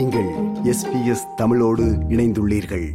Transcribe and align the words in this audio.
நீங்கள் 0.00 0.28
எஸ்பிஎஸ் 0.72 1.34
தமிழோடு 1.36 1.84
இணைந்துள்ளீர்கள். 2.08 2.86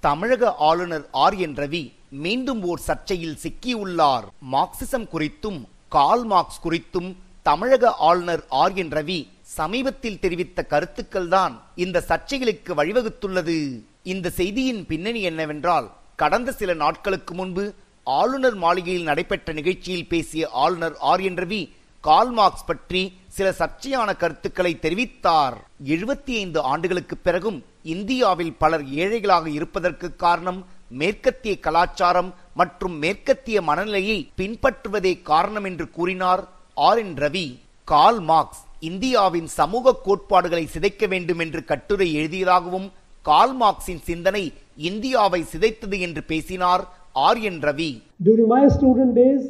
தமிழக 0.00 0.54
ஆளுநர் 0.54 1.04
ஆர் 1.10 1.34
என் 1.34 1.54
ரவி 1.54 1.92
மீண்டும் 2.10 2.62
ஓர் 2.62 2.80
சர்ச்சையில் 2.86 3.36
சிக்கியுள்ளார். 3.42 4.24
மார்க்சிசம் 4.52 5.06
குறித்தும் 5.12 5.64
கால் 5.88 6.24
மார்க்ஸ் 6.24 6.60
குறித்தும் 6.64 7.16
தமிழக 7.42 7.94
ஆளுநர் 7.94 8.44
ஆர் 8.48 8.74
என் 8.74 8.88
ரவி 8.88 9.26
சமீபத்தில் 9.42 10.18
தெரிவித்த 10.18 10.62
கருத்துக்கள் 10.62 11.28
தான் 11.28 11.62
இந்த 11.74 12.04
சர்ச்சைகளுக்கு 12.08 12.74
வழிவகுத்துள்ளது. 12.80 13.82
இந்த 14.02 14.30
செய்தியின் 14.30 14.86
பின்னணி 14.86 15.20
என்னவென்றால் 15.20 15.90
கடந்த 16.16 16.52
சில 16.52 16.74
நாட்களுக்கு 16.74 17.34
முன்பு 17.34 17.74
ஆளுநர் 18.04 18.54
மாளிகையில் 18.54 19.02
நடைபெற்ற 19.02 19.52
நிகழ்ச்சியில் 19.52 20.06
பேசிய 20.06 20.48
ஆளுநர் 20.48 20.96
ஆர் 20.96 21.20
என் 21.20 21.34
ரவி 21.34 21.68
கால்மார்க்ஸ் 22.06 22.66
பற்றி 22.66 23.00
சில 23.36 23.54
சர்ச்சையான 23.58 24.16
கருத்துக்களை 24.16 24.72
தெரிவித்தார். 24.82 25.56
எழுபத்தி 25.84 26.34
ஐந்து 26.42 26.60
ஆண்டுகளுக்கு 26.72 27.16
பிறகும் 27.16 27.58
இந்தியாவில் 27.94 28.52
பலர் 28.62 28.84
ஏழைகளாக 29.02 29.48
இருப்பதற்கு 29.48 30.16
காரணம் 30.24 30.60
மேற்கத்திய 31.00 31.54
கலாச்சாரம் 31.66 32.30
மற்றும் 32.54 32.94
மேற்கத்திய 32.98 33.62
மனநிலையை 33.62 34.18
பின்பற்றுவதே 34.36 35.22
காரணம் 35.22 35.64
என்று 35.64 35.90
கூறினார் 35.90 36.42
R 36.74 36.98
N 36.98 37.14
Ravi. 37.24 37.46
Karl 37.84 38.20
Marx 38.20 38.62
இந்தியாவின் 38.80 39.46
சமூக 39.58 39.94
கோட்பாடுகளை 40.06 40.64
சிதைக்க 40.66 41.06
வேண்டும் 41.06 41.38
என்று 41.38 41.64
கட்டுரை 41.64 42.08
எழுதியதாகவும் 42.16 42.88
கால் 43.22 43.54
மார்க்ஸின் 43.60 44.02
சிந்தனை 44.10 44.52
இந்தியாவை 44.90 45.44
சிதைத்தது 45.52 45.98
என்று 46.06 46.22
பேசினார் 46.22 46.84
R 47.12 47.40
N 47.48 47.60
Ravi. 47.60 47.92
During 48.26 48.48
my 48.56 48.64
student 48.76 49.12
days, 49.22 49.42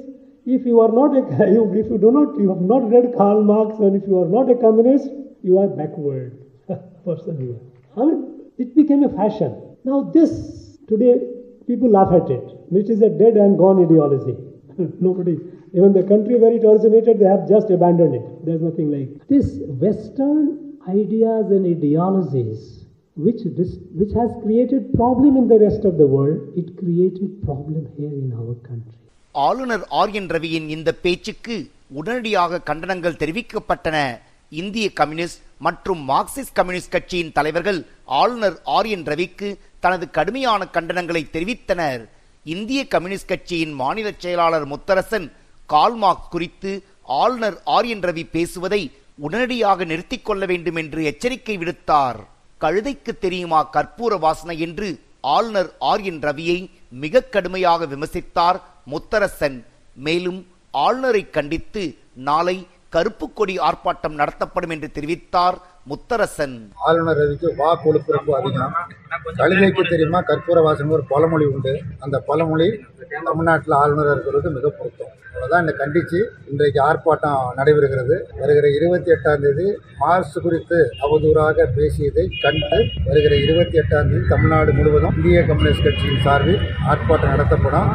if 0.57 0.65
you 0.65 0.81
are 0.81 0.91
not 0.91 1.15
a, 1.15 1.23
if 1.79 1.91
you 1.91 1.99
do 1.99 2.11
not, 2.11 2.39
you 2.41 2.49
have 2.49 2.63
not 2.63 2.91
read 2.91 3.15
Karl 3.17 3.43
Marx, 3.45 3.79
and 3.79 3.95
if 4.01 4.09
you 4.09 4.19
are 4.23 4.29
not 4.29 4.51
a 4.51 4.55
communist, 4.55 5.11
you 5.43 5.59
are 5.59 5.69
backward 5.69 6.39
person. 7.05 7.41
You 7.41 7.61
are. 7.97 8.03
I 8.03 8.07
mean, 8.07 8.41
it 8.57 8.75
became 8.75 9.05
a 9.05 9.11
fashion. 9.11 9.55
Now 9.85 10.03
this 10.03 10.79
today 10.89 11.15
people 11.67 11.91
laugh 11.91 12.13
at 12.13 12.31
it, 12.31 12.45
which 12.71 12.89
is 12.89 13.03
a 13.03 13.11
dead 13.11 13.37
and 13.37 13.59
gone 13.59 13.85
ideology. 13.85 14.37
Nobody, 15.01 15.39
even 15.75 15.93
the 15.93 16.03
country 16.03 16.37
where 16.37 16.53
it 16.53 16.65
originated, 16.65 17.19
they 17.19 17.27
have 17.27 17.49
just 17.49 17.71
abandoned 17.71 18.15
it. 18.15 18.45
There's 18.45 18.63
nothing 18.63 18.91
like 18.91 19.29
this. 19.29 19.59
Western 19.67 20.79
ideas 20.89 21.51
and 21.51 21.67
ideologies 21.67 22.87
which 23.17 23.43
this, 23.57 23.79
which 23.93 24.13
has 24.13 24.31
created 24.43 24.95
problem 24.95 25.37
in 25.37 25.49
the 25.49 25.59
rest 25.59 25.85
of 25.85 25.99
the 25.99 26.07
world 26.07 26.41
it 26.57 26.77
created 26.79 27.43
problem 27.43 27.85
here 27.97 28.13
in 28.13 28.33
our 28.33 28.55
country 28.67 29.08
ஆளுநர் 29.47 29.85
R 30.01 30.13
N 30.19 30.31
ரவியின் 30.35 30.69
இந்த 30.77 30.91
பேச்சுக்கு 31.05 31.57
உடனடியாக 31.99 32.61
கண்டனங்கள் 32.69 33.21
தெரிவிக்கப்பட்டன. 33.23 33.97
இந்திய 34.63 34.87
communist 35.01 35.43
மற்றும் 35.67 36.01
Marxist 36.11 36.57
communist 36.59 36.95
கட்சியின் 36.95 37.35
தலைவர்கள் 37.39 37.81
ஆளுநர் 38.21 38.57
ஆர் 38.77 38.89
என் 38.95 39.05
ரவிக்கு 39.11 39.49
தனது 39.85 40.07
கடுமையான 40.17 40.69
கண்டனங்களை 40.77 41.23
தெரிவித்தனர். 41.35 42.03
இந்திய 42.47 42.81
கம்யூனிஸ்ட் 42.95 43.31
கட்சியின் 43.33 43.75
மாநில 43.81 44.09
செயலாளர் 44.25 44.67
முத்தரசன் 44.73 45.27
கால்மார்க் 45.69 46.31
குறித்து 46.35 46.73
ஆளுநர் 47.23 47.59
ஆர் 47.77 47.89
என் 47.95 48.05
ரவி 48.09 48.25
பேசுவதை 48.37 48.83
உடனடியாக 49.27 49.85
நிறுத்திக் 49.91 50.27
கொள்ள 50.29 50.43
வேண்டும் 50.53 50.79
என்று 50.83 51.01
எச்சரிக்கை 51.11 51.57
விடுத்தார். 51.59 52.19
கழுதைக்கு 52.63 53.13
தெரியுமா 53.25 53.61
கற்பூர 53.77 54.13
வாசனை 54.25 54.57
என்று 54.67 54.89
ஆளுநர் 55.35 55.71
ஆர் 55.91 56.03
என் 56.11 56.21
ரவியை 56.27 56.59
மிக 57.03 57.23
கடுமையாக 57.35 57.87
விமர்சித்தார் 57.93 58.59
முத்தரசன் 58.91 59.65
மேலும் 59.95 60.47
ஆளுநரை 60.71 61.31
கண்டித்து 61.31 61.83
நாளை 62.15 62.67
கருப்பு 62.95 63.27
கொடி 63.33 63.55
ஆர்ப்பாட்டம் 63.57 64.19
நடத்தப்படும் 64.21 64.71
என்று 64.71 64.89
தெரிவித்தார் 64.95 65.57
முத்தரசன். 65.91 66.55
ஆளுநர் 66.75 67.19
ரவிக்கு 67.19 67.49
வா 67.57 67.71
கொழுப்பிறப்பு 67.85 68.31
அதிகம்? 68.39 68.75
கழுதைக்கு 69.37 69.89
தெரியுமா? 69.89 70.21
கற்பூர 70.23 70.63
வாசனை 70.63 70.91
ஒரு 70.93 71.05
பழமொழி 71.09 71.45
உண்டு. 71.45 71.83
அந்த 71.99 72.19
பழமொழி 72.19 72.69
தமிழ்நாட்டில் 73.25 73.79
ஆளுநர் 73.83 74.11
இருக்கிறது 74.13 74.51
மிக 74.51 74.69
பொருத்தம். 74.69 75.08
அவ்வளோதான் 75.39 75.65
இந்த 75.65 75.75
கண்டித்து 75.81 76.19
இன்றைக்கு 76.53 76.79
ஆர்ப்பாட்டம் 76.87 77.43
நடைபெறுகிறது. 77.59 78.15
வருகிற 78.41 78.67
இருபத்தி 78.77 79.11
எட்டாம் 79.15 79.43
தேதி 79.45 79.67
மார்ச் 80.01 80.35
குறித்து 80.45 80.79
அவதூறாக 81.05 81.67
பேசியதை 81.77 82.25
கண்டு 82.45 82.79
வருகிற 83.09 83.35
இருபத்தி 83.45 83.77
எட்டாம் 83.83 84.09
தேதி 84.11 84.27
தமிழ்நாடு 84.33 84.73
முழுவதும் 84.79 85.15
இந்திய 85.19 85.43
கம்யூனிஸ்ட் 85.51 85.87
கட்சியின் 85.87 86.25
சார்பில் 86.27 86.61
ஆர்ப்பாட்டம் 86.93 87.33
நடத்தப்படும். 87.35 87.89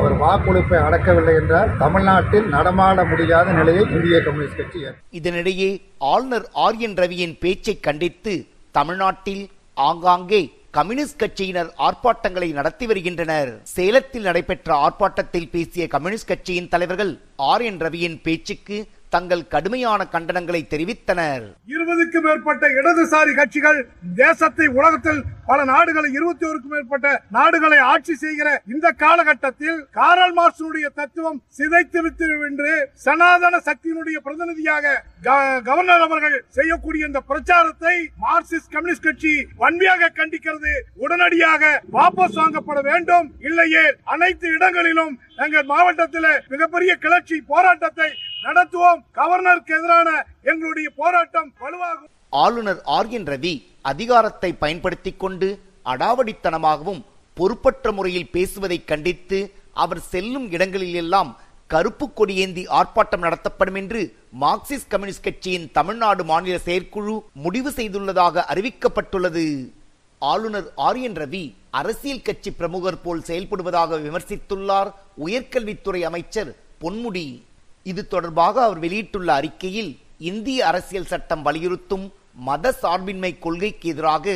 அவர் 0.00 0.16
வாக்குறுப்பை 0.24 0.80
அடக்கவில்லை 0.88 1.34
என்றால் 1.42 1.70
தமிழ்நாட்டில் 1.84 2.48
நடமாட 2.56 3.04
முடியாத 3.12 3.52
நிலையை 3.60 3.84
இந்திய 3.96 4.18
கம்யூனிஸ்ட் 4.26 4.60
கட்சி 4.60 4.84
இதனிடையே 5.20 5.70
ஆளுநர் 6.12 6.48
ஆர் 6.66 6.80
என் 6.88 6.98
ரவியின் 7.02 7.38
பேச்சை 7.44 7.76
கண்டித்து 7.88 8.34
தமிழ்நாட்டில் 8.78 9.44
ஆங்காங்கே 9.88 10.42
கம்யூனிஸ்ட் 10.78 11.20
கட்சியினர் 11.22 11.70
ஆர்ப்பாட்டங்களை 11.86 12.48
நடத்தி 12.58 12.86
வருகின்றனர். 12.86 13.50
சேலத்தில் 13.76 14.26
நடைபெற்ற 14.28 14.68
ஆர்ப்பாட்டத்தில் 14.84 15.48
பேசிய 15.54 15.84
கம்யூனிஸ்ட் 15.94 16.30
கட்சியின் 16.30 16.68
தலைவர்கள் 16.74 17.12
ஆர் 17.50 17.64
என் 17.68 17.80
ரவியின் 17.84 18.16
பேச்சுக்கு 18.26 18.76
தங்கள் 19.08 19.46
கடுமையான 19.46 20.06
கண்டனங்களை 20.12 20.66
தெரிவித்தனர். 20.66 21.44
இருபதுக்கும் 21.66 22.22
மேற்பட்ட 22.22 22.68
இடதுசாரி 22.68 23.34
கட்சிகள் 23.34 23.88
தேசத்தை 24.16 24.66
உலகத்தில் 24.66 25.24
பல 25.46 25.64
நாடுகளை 25.64 26.12
இருபத்தி 26.12 26.46
ஒருக்கும் 26.46 26.70
மேற்பட்ட 26.70 27.22
நாடுகளை 27.30 27.78
ஆட்சி 27.78 28.14
செய்கிற 28.14 28.62
இந்த 28.66 28.90
காலகட்டத்தில் 28.90 29.86
காரல் 29.90 30.34
மார்க்சினுடைய 30.34 30.86
தத்துவம் 30.94 31.42
சிதைத்து 31.58 32.46
என்று 32.46 32.90
சனாதன 32.94 33.58
சக்தியினுடைய 33.64 34.16
பிரதிநிதியாக 34.16 35.04
க- 35.22 35.60
கவர்னர் 35.60 36.00
அவர்கள் 36.00 36.44
செய்யக்கூடிய 36.48 37.06
இந்த 37.06 37.20
பிரச்சாரத்தை 37.20 38.08
மார்க்சிஸ்ட் 38.22 38.72
கம்யூனிஸ்ட் 38.72 39.02
கட்சி 39.02 39.46
வன்மையாக 39.56 40.12
கண்டிக்கிறது. 40.14 40.72
உடனடியாக 40.96 41.82
வாபஸ் 41.92 42.38
வாங்கப்பட 42.38 42.80
வேண்டும். 42.80 43.34
இல்லையே 43.40 43.92
அனைத்து 44.04 44.48
இடங்களிலும் 44.48 45.18
எங்கள் 45.36 45.64
மாவட்டத்தில் 45.64 46.42
மிகப்பெரிய 46.48 46.96
கிளர்ச்சி 46.96 47.40
போராட்டத்தை 47.46 48.08
நடத்துவோம். 48.42 49.00
கவர்னருக்கு 49.14 49.78
எதிரான 49.78 50.26
எங்களுடைய 50.42 50.90
போராட்டம் 50.96 51.52
வலுவாகும். 51.60 52.10
ஆளுநர் 52.30 52.80
ஆர் 52.84 53.08
என் 53.08 53.24
ரவி 53.24 53.64
அதிகாரத்தை 53.82 54.52
பயன்படுத்திக் 54.52 55.20
கொண்டு 55.20 55.60
அடாவடித்தனமாகவும் 55.84 57.04
பொறுப்பற்ற 57.34 57.92
முறையில் 57.92 58.30
பேசுவதை 58.30 58.84
கண்டித்து 58.84 59.52
அவர் 59.72 60.00
செல்லும் 60.00 60.50
இடங்களில் 60.50 60.94
எல்லாம் 60.94 61.36
கருப்பு 61.66 62.10
கொடியேந்தி 62.16 62.64
ஆர்ப்பாட்டம் 62.68 63.18
நடத்தப்படும் 63.18 63.74
என்று 63.74 64.14
மார்க்சிஸ்ட் 64.40 64.88
கம்யூனிஸ்ட் 64.88 65.22
கட்சியின் 65.22 65.70
தமிழ்நாடு 65.72 66.24
மாநில 66.24 66.58
செயற்குழு 66.58 67.24
முடிவு 67.32 67.70
செய்துள்ளதாக 67.70 68.44
அறிவிக்கப்பட்டுள்ளது. 68.48 69.72
ஆளுநர் 70.18 70.72
ஆர் 70.76 70.96
என் 70.96 71.14
ரவி 71.14 71.54
அரசியல் 71.70 72.22
கட்சி 72.22 72.50
பிரமுகர் 72.50 73.00
போல் 73.00 73.20
செயல்படுவதாக 73.20 73.98
விமர்சித்துள்ளார் 73.98 74.90
உயர்கல்வித்துறை 75.24 76.00
அமைச்சர் 76.00 76.56
பொன்முடி. 76.80 77.46
இது 77.90 78.02
தொடர்பாக 78.14 78.56
அவர் 78.66 78.80
வெளியிட்டுள்ள 78.84 79.28
அறிக்கையில் 79.40 79.90
இந்திய 80.30 80.60
அரசியல் 80.70 81.10
சட்டம் 81.12 81.42
வலியுறுத்தும் 81.46 82.06
மத 82.48 82.72
சார்பின்மை 82.82 83.32
கொள்கைக்கு 83.44 83.86
எதிராக 83.92 84.34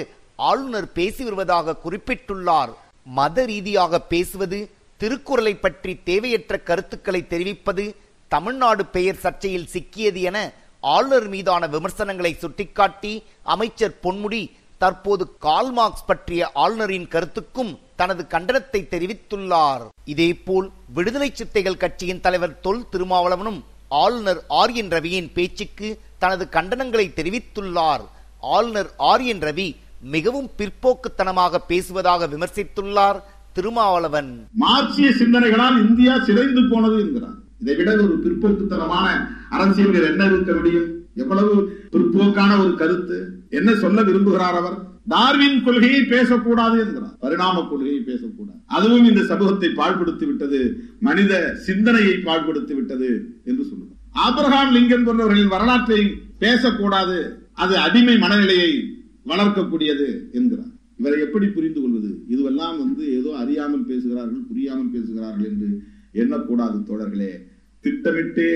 ஆளுநர் 0.49 0.89
பேசி 0.99 1.23
வருவதாக 1.27 1.77
குறிப்பிட்டுள்ளார். 1.85 2.73
மத 3.19 3.45
ரீதியாக 3.51 4.01
பேசுவது 4.13 4.59
திருக்குறளை 5.01 5.55
பற்றி 5.57 5.93
தேவையற்ற 6.09 6.57
கருத்துக்களை 6.69 7.21
தெரிவிப்பது 7.33 7.85
தமிழ்நாடு 8.31 8.83
பெயர் 8.97 9.23
சர்ச்சையில் 9.25 9.71
சிக்கியது 9.75 10.21
என 10.31 10.39
ஆளுநர் 10.83 11.29
மீதான 11.35 11.67
விமர்சனங்களை 11.75 12.33
சுட்டிக்காட்டி 12.43 13.13
அமைச்சர் 13.55 13.99
பொன்முடி 14.05 14.43
தற்போது 14.83 15.25
கால் 15.47 15.73
மார்க்ஸ் 15.77 16.07
பற்றிய 16.11 16.43
ஆளுநரின் 16.63 17.09
கருத்துக்கும் 17.15 17.73
தனது 18.01 18.23
கண்டனத்தை 18.35 18.81
தெரிவித்துள்ளார். 18.95 19.83
இதேபோல் 20.13 20.69
விடுதலை 20.97 21.29
சித்தைகள் 21.39 21.83
கட்சியின் 21.83 22.23
தலைவர் 22.25 22.57
தொல் 22.65 22.87
திருமாவளவனும் 22.93 23.61
ஆளுநர் 24.03 24.41
ஆர் 24.61 24.73
என் 24.81 24.91
ரவியின் 24.97 25.31
பேச்சுக்கு 25.37 25.89
தனது 26.23 26.45
கண்டனங்களை 26.57 27.07
தெரிவித்துள்ளார். 27.19 28.05
ஆளுநர் 28.55 28.91
ஆர் 29.11 29.25
என் 29.33 29.43
ரவி 29.49 29.69
மிகவும் 30.15 30.49
பிற்போக்குத்தனமாக 30.59 31.61
பேசுவதாக 31.71 32.29
விமர்சித்துள்ளார் 32.35 33.21
திருமாவளவன். 33.57 34.31
மார்க்சிய 34.63 35.09
சிந்தனைகளால் 35.21 35.79
இந்தியா 35.87 36.15
சிதைந்து 36.29 36.63
போனது 36.71 36.97
என்கிறார். 37.05 37.39
இதை 37.63 37.75
விட 37.79 37.91
ஒரு 38.05 38.17
பிற்போக்குத்தனமான 38.25 39.07
அரசியல் 39.57 40.09
என்ன 40.11 40.25
இருக்க 40.31 40.53
முடியும்? 40.59 40.89
எவ்வளவு 41.15 41.53
பிற்போக்கான 41.93 42.51
ஒரு 42.63 42.73
கருத்து? 42.75 43.19
என்ன 43.51 43.75
சொல்ல 43.75 44.03
விரும்புகிறார் 44.03 44.59
அவர்? 44.61 44.77
டார்வின் 45.09 45.63
கொள்கையை 45.63 46.01
பேசக்கூடாது 46.05 46.77
என்கிறார். 46.81 47.17
பரிணாம 47.19 47.63
கொள்கையை 47.63 48.01
பேசக்கூடாது. 48.01 48.59
அதுவும் 48.77 49.05
இந்த 49.05 49.23
சமூகத்தை 49.23 49.69
பாழ்படுத்தி 49.69 50.25
விட்டது 50.27 50.61
மனித 51.01 51.55
சிந்தனையை 51.67 52.15
பாழ்படுத்தி 52.27 52.75
விட்டது 52.75 53.11
என்று 53.45 53.65
சொல்லுவார். 53.65 53.99
ஆப்ரஹாம் 54.27 54.75
லிங்கன் 54.77 55.07
போன்றவர்களின் 55.07 55.55
வரலாற்றை 55.55 56.01
பேசக்கூடாது 56.39 57.19
அது 57.53 57.75
அடிமை 57.77 58.19
மனநிலையை 58.19 58.71
வளர்க்கக்கூடியது 59.27 60.07
என்கிறார். 60.33 60.71
இவரை 61.01 61.19
எப்படி 61.21 61.47
புரிந்து 61.47 61.81
கொள்வது? 61.81 62.11
இதுவெல்லாம் 62.33 62.77
வந்து 62.83 63.05
ஏதோ 63.19 63.31
அறியாமல் 63.43 63.89
பேசுகிறார்கள் 63.91 64.43
புரியாமல் 64.49 64.91
பேசுகிறார்கள் 64.91 65.49
என்று 65.51 65.69
எண்ணக்கூடாது 66.23 66.79
தோழர்களே. 66.89 67.33
திட்டமிட்டே 67.85 68.51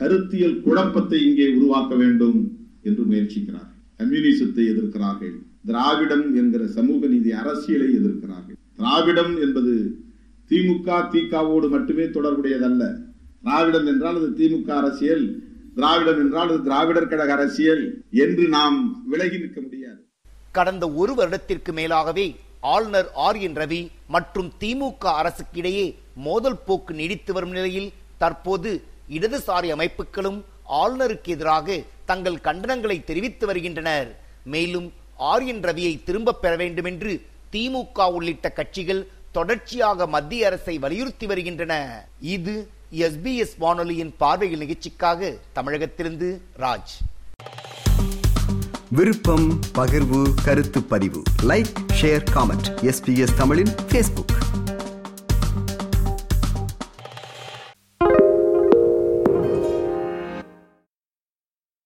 கருத்தியல் 0.00 0.56
குழப்பத்தை 0.66 1.18
இங்கே 1.28 1.46
உருவாக்க 1.58 1.94
வேண்டும் 2.02 2.38
என்று 2.88 3.02
முயற்சிக்கிறார் 3.10 3.70
கம்யூனிசத்தை 4.00 4.64
எதிர்க்கிறார்கள். 4.72 5.34
திராவிடம் 5.68 6.24
என்கிற 6.40 6.62
சமூக 6.76 7.06
நீதி 7.12 7.30
அரசியலை 7.42 7.88
எதிர்க்கிறார்கள். 7.98 8.56
திராவிடம் 8.78 9.32
என்பது 9.44 9.74
திமுக 10.50 10.98
திகாவோடு 11.12 11.68
மட்டுமே 11.74 12.04
தொடர்புடையதல்ல. 12.16 12.82
திராவிடம் 13.44 13.86
என்றால் 13.92 14.18
அது 14.20 14.28
திமுக 14.40 14.68
அரசியல். 14.80 15.24
திராவிடம் 15.76 16.20
என்றால் 16.24 16.50
அது 16.52 16.60
திராவிடர் 16.66 17.08
கழக 17.12 17.32
அரசியல் 17.36 17.82
என்று 18.24 18.44
நாம் 18.56 18.76
விலகி 19.12 19.38
நிற்க 19.42 19.58
முடியாது. 19.60 20.00
கடந்த 20.58 20.84
ஒரு 21.00 21.14
வருடத்திற்கு 21.20 21.72
மேலாகவே 21.78 22.26
ஆளுநர் 22.74 23.08
ஆர் 23.24 23.38
என் 23.46 23.56
ரவி 23.62 23.80
மற்றும் 24.14 24.50
திமுக 24.60 25.04
அரசுக்கிடையே 25.22 25.86
மோதல் 26.26 26.62
போக்கு 26.68 26.92
நீடித்து 27.00 27.32
வரும் 27.36 27.56
நிலையில் 27.58 27.90
தற்போது 28.22 28.70
இடதுசாரி 29.10 29.72
அமைப்புகளும் 29.72 30.42
ஆளுநருக்கு 30.70 31.24
எதிராக 31.24 31.82
தங்கள் 32.04 32.40
கண்டனங்களை 32.44 33.04
தெரிவித்து 33.04 33.46
வருகின்றனர். 33.46 34.20
மேலும் 34.44 34.92
ஆரியன் 35.16 35.60
ரவியை 35.60 36.04
திரும்பப் 36.04 36.42
பெற 36.42 36.56
வேண்டும் 36.56 36.84
என்று 36.84 37.22
திமுக 37.52 38.10
உள்ளிட்ட 38.10 38.52
கட்சிகள் 38.52 39.06
தொடர்ச்சியாக 39.32 40.06
மத்திய 40.06 40.46
அரசை 40.46 40.78
வலியுறுத்தி 40.78 41.26
வருகின்றன. 41.26 42.04
இது 42.20 42.68
எஸ்பிஎஸ் 42.92 43.52
வானொலியின் 43.58 44.14
பார்வையில் 44.16 44.58
நிகழ்ச்சிக்காக 44.58 45.34
தமிழகத்திலிருந்து 45.52 46.40
ராஜ். 46.58 46.94
விருப்பம் 48.88 49.60
பகிர்வு 49.74 50.34
கருத்து 50.44 50.82
பதிவு. 50.82 51.22
லைக் 51.42 51.72
ஷேர் 52.00 52.24
காமெண்ட் 52.34 52.68
எஸ்பிஎஸ் 52.82 53.36
தமிழின் 53.36 53.74
பேஸ்புக் 53.88 54.45